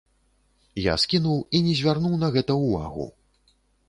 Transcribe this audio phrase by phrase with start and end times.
[0.85, 3.05] Я скінуў і не звярнуў на гэта ўвагу.